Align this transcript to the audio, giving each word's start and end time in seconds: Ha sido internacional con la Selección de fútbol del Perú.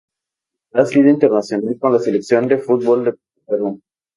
Ha 0.73 0.83
sido 0.85 1.09
internacional 1.11 1.77
con 1.77 1.93
la 1.93 1.99
Selección 1.99 2.47
de 2.47 2.57
fútbol 2.57 3.03
del 3.05 3.19
Perú. 3.45 3.79